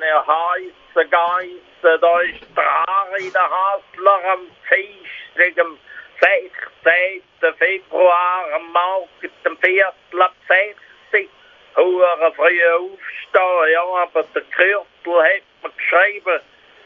Ihr 0.00 0.26
heiße 0.26 1.08
Geiße, 1.08 1.98
da 1.98 2.20
ist 2.20 2.46
Drari 2.54 3.30
der 3.30 3.50
Hasler 3.50 4.32
am 4.32 4.46
Dienstag, 4.70 5.64
am 5.64 5.78
16. 6.20 7.54
Februar, 7.58 8.44
am 8.54 8.72
Morgen, 8.72 9.32
dem 9.44 9.58
Viertel 9.58 10.22
ab 10.22 10.34
60. 10.46 11.28
Hure 11.76 12.32
früh 12.36 12.60
aufstehen, 12.74 13.72
ja, 13.72 13.82
aber 13.82 14.22
der 14.34 14.42
Kürtel 14.42 14.84
hat 15.22 15.42
mir 15.62 15.70
geschrieben, 15.76 16.40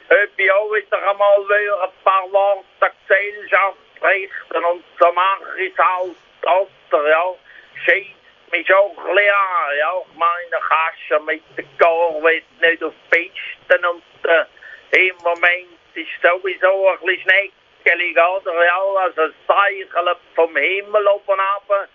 ob 0.09 0.39
ich 0.39 0.53
auch 0.53 0.73
wieder 0.73 1.11
einmal 1.11 1.83
ein 1.83 1.91
paar 2.05 2.33
Worte 2.33 2.65
der 2.81 2.93
Gesellschaft 3.09 3.79
richten 4.03 4.65
und 4.65 4.85
so 4.99 5.13
mache 5.13 5.61
ich 5.61 5.73
es 5.73 5.79
halt, 5.79 6.17
oder, 6.43 7.09
ja, 7.09 7.35
scheiße 7.85 8.23
mich 8.53 8.75
auch 8.75 8.91
ein 8.91 9.15
bisschen 9.15 9.31
an. 9.31 9.79
Ja, 9.79 9.93
ich 10.01 10.19
meine, 10.19 10.61
Der 11.57 11.65
Garwett 11.79 12.45
nicht 12.61 12.83
auf 12.83 12.95
Pisten 13.11 13.85
und 13.87 14.03
äh, 14.25 15.09
im 15.09 15.17
Moment 15.23 15.79
ist 15.95 16.09
sowieso 16.23 16.89
ein 16.89 16.99
bisschen 17.01 17.23
schneckelig, 17.23 18.17
oder? 18.17 18.65
Ja, 18.65 18.83
also 19.01 19.27
das 19.29 19.33
Zeichen 19.47 20.19
vom 20.35 20.57
Himmel 20.57 21.07
oben 21.07 21.29
runter. 21.29 21.89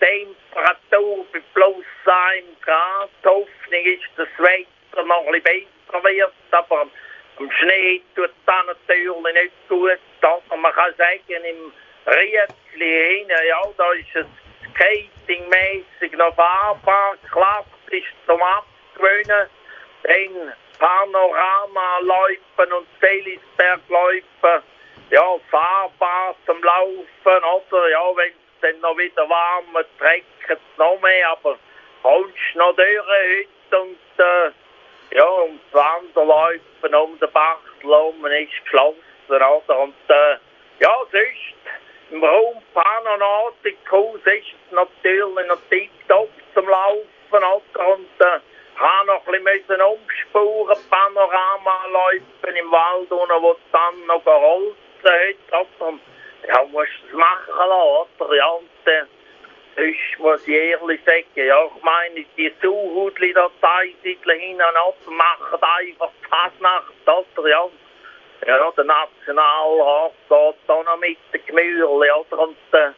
Temperatur 0.00 1.26
bei 1.32 1.40
plus 1.52 1.84
1 2.04 2.46
Grad. 2.62 3.10
Die 3.22 3.28
Hoffnung 3.28 3.84
ist, 3.84 4.08
dass 4.16 4.28
das 4.36 4.46
Wetter 4.46 5.04
noch 5.04 5.26
ein 5.26 5.42
bisschen 5.42 5.66
besser 5.90 6.04
wird, 6.04 6.32
aber 6.52 6.86
am 7.38 7.50
Schnee 7.52 8.02
tut 8.14 8.30
das 8.46 8.66
natürlich 8.66 9.34
nicht 9.34 9.68
gut. 9.68 9.98
Aber 10.22 10.56
man 10.56 10.72
kann 10.72 10.94
sagen, 10.96 11.44
im 11.44 11.72
Riedli 12.06 13.18
hinein, 13.18 13.46
ja, 13.46 13.60
da 13.76 13.92
ist 13.92 14.14
es 14.14 14.26
skatingmäßig 14.70 16.12
noch 16.12 16.34
fahrbar, 16.34 17.16
klassisch 17.30 17.79
zum 18.26 18.40
Abgewöhnen. 18.42 19.48
Dann 20.02 20.52
Panoramaläufen 20.78 22.72
und 22.72 22.86
Selisbergläufen, 23.00 24.62
ja, 25.10 25.38
fahrbar 25.50 26.34
zum 26.46 26.62
Laufen, 26.62 27.04
oder? 27.24 27.88
Ja, 27.90 28.16
wenn 28.16 28.30
es 28.30 28.60
dann 28.62 28.80
noch 28.80 28.96
wieder 28.96 29.28
warm 29.28 29.74
wird, 29.74 29.88
trecken 29.98 30.24
es 30.48 30.78
noch 30.78 30.98
mehr, 31.00 31.30
aber 31.30 31.58
kommst 32.02 32.34
noch 32.54 32.74
durch 32.76 32.98
heute 32.98 33.82
und, 33.82 33.98
äh, 34.18 34.50
ja, 35.16 35.26
das 35.72 35.84
Wanderläufen 35.84 36.94
um 36.94 37.18
den 37.18 37.30
Bachtel 37.32 37.90
um 37.90 38.24
ist 38.26 38.64
geschlossen, 38.64 39.02
oder? 39.28 39.78
Und, 39.80 39.94
äh, 40.08 40.36
ja, 40.78 40.96
sonst 41.12 41.60
im 42.10 42.24
Raum 42.24 42.62
Panonatikus 42.72 44.20
ist 44.24 44.46
es 44.46 44.72
natürlich 44.72 45.46
noch 45.46 45.60
tiptop 45.68 46.30
zum 46.54 46.68
Und 47.32 48.20
äh, 48.20 48.40
habe 48.80 49.06
noch 49.06 49.26
ein 49.26 49.44
bisschen 49.44 49.80
umspuren, 49.80 50.76
Panoramaläufen 50.90 52.56
im 52.56 52.70
Wald, 52.70 53.10
unten, 53.10 53.42
wo 53.42 53.56
dann 53.72 54.06
noch 54.06 54.24
geholfen 54.24 54.76
hat, 55.04 55.70
oder? 55.80 55.98
Ja, 56.48 56.64
musst 56.64 56.90
du 57.02 57.08
es 57.08 57.12
machen 57.12 57.54
lassen, 57.56 58.22
oder? 58.22 58.34
Ja, 58.34 58.46
und 58.48 58.68
äh, 58.86 59.04
sonst 59.76 60.18
muss 60.18 60.48
ich 60.48 60.54
ehrlich 60.54 61.00
sagen, 61.04 61.26
ja, 61.34 61.64
ich 61.64 61.82
meine, 61.82 62.24
die 62.36 62.52
Zuhudli 62.60 63.32
da 63.34 63.50
Zeitlichen 63.60 64.40
hin 64.40 64.56
und 64.56 64.76
ab 64.76 64.96
machen 65.06 65.62
einfach 65.62 66.10
Fasnacht, 66.28 66.92
oder? 67.36 67.48
Ja, 67.48 67.68
ja, 68.46 68.70
der 68.70 68.84
Nationalrat 68.84 70.12
geht 70.28 70.56
da 70.66 70.82
noch 70.82 70.96
mit 70.98 71.18
den 71.34 71.46
Gemüse, 71.46 71.86
oder? 71.86 72.38
Und, 72.38 72.56
äh, 72.72 72.92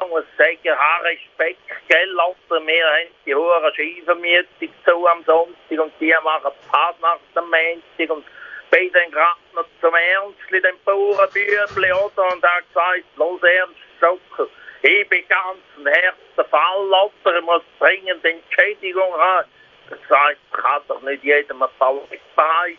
ja, 0.00 0.06
muss 0.06 0.24
sagen, 0.36 0.78
ha 0.78 1.00
Respekt, 1.02 1.60
gell, 1.88 2.14
oder? 2.14 2.66
Wir 2.66 2.86
haben 2.86 3.08
die 3.24 3.34
hohe 3.34 3.72
Skivermietung 3.72 4.74
zu 4.84 5.06
am 5.08 5.24
Sonntag 5.24 5.78
und 5.78 5.92
die 6.00 6.14
machen 6.22 6.52
Partnacht 6.70 7.20
am 7.34 7.50
Montag 7.50 8.10
und 8.10 8.24
bin 8.70 8.92
dann 8.92 9.10
gerade 9.10 9.38
noch 9.54 9.64
zum 9.80 9.94
Ernstli, 9.94 10.60
dem 10.60 10.76
Bauernbübli, 10.84 11.92
oder? 11.92 12.32
Und 12.32 12.44
er 12.44 12.56
hat 12.56 12.68
gesagt, 12.68 13.04
los 13.16 13.42
Ernst, 13.42 13.76
Schocker, 13.98 14.48
ich 14.82 15.08
bin 15.08 15.24
ganz 15.28 15.58
ein 15.78 15.86
harter 15.86 16.48
Fall, 16.48 16.86
oder? 16.86 17.38
Ich 17.38 17.44
muss 17.44 17.62
dringend 17.78 18.24
Entschädigung 18.24 19.14
haben. 19.14 19.48
Das 19.90 19.98
heißt, 20.10 20.38
ich 20.52 20.52
kann 20.52 20.82
doch 20.88 21.00
nicht 21.00 21.24
jedem 21.24 21.62
ein 21.62 21.68
Palette 21.78 22.20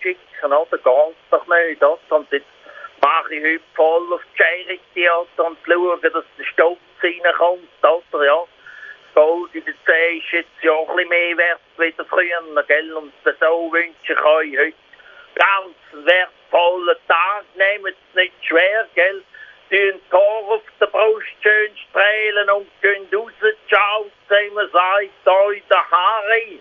schicken, 0.01 0.53
oder? 0.53 0.77
Geht 0.77 1.15
doch 1.31 1.47
nicht, 1.47 1.83
oder? 1.83 1.99
Und 2.09 2.31
jetzt 2.31 2.45
mache 3.01 3.33
ich 3.33 3.43
heute 3.43 3.63
voll 3.73 4.13
auf 4.13 4.21
Charity, 4.35 5.09
oder? 5.09 5.47
Und 5.47 5.57
schaue, 5.65 5.97
dass 5.97 6.23
der 6.37 6.43
Stutz 6.43 6.79
reinkommt, 7.03 7.69
oder? 8.11 8.25
Ja. 8.25 8.45
Gold 9.15 9.53
in 9.53 9.65
der 9.65 9.73
Zeh 9.85 10.17
ist 10.17 10.31
jetzt 10.31 10.49
ja 10.61 10.71
ein 10.71 10.87
bisschen 10.87 11.09
mehr 11.09 11.37
wert 11.37 11.59
wie 11.77 11.93
früher, 12.07 12.41
ne, 12.53 12.63
gell? 12.67 12.93
Und 12.93 13.13
so 13.23 13.71
wünsche 13.71 14.13
ich 14.13 14.21
euch 14.21 14.57
heute 14.57 14.73
ganz 15.35 16.05
wertvollen 16.05 16.97
Tag. 17.07 17.43
Nehmt 17.55 17.87
es 17.87 18.15
nicht 18.15 18.33
schwer, 18.45 18.87
gell? 18.95 19.23
Tun 19.69 20.01
Tor 20.09 20.55
auf 20.55 20.61
der 20.79 20.87
Brust 20.87 21.27
schön 21.43 21.77
strehlen 21.89 22.49
und 22.49 22.81
gehen 22.81 23.07
raus. 23.13 23.31
Ciao 23.67 24.09
zusammen, 24.27 24.69
seid 24.71 25.33
euch 25.33 25.63
der 25.69 25.91
Harry. 25.91 26.59